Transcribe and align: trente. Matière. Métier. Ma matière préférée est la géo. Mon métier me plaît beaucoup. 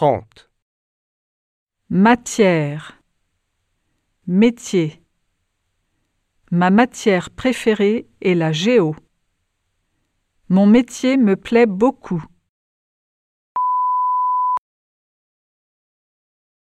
trente. 0.00 0.50
Matière. 1.90 3.02
Métier. 4.26 5.04
Ma 6.50 6.70
matière 6.70 7.28
préférée 7.28 8.08
est 8.22 8.34
la 8.34 8.50
géo. 8.50 8.96
Mon 10.48 10.64
métier 10.64 11.18
me 11.18 11.36
plaît 11.36 11.66
beaucoup. 11.66 12.24